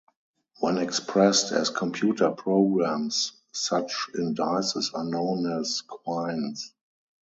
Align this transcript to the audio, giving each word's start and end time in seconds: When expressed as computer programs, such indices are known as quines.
When 0.59 0.79
expressed 0.79 1.51
as 1.51 1.69
computer 1.69 2.31
programs, 2.31 3.33
such 3.51 4.07
indices 4.17 4.89
are 4.95 5.03
known 5.03 5.45
as 5.59 5.83
quines. 5.87 6.71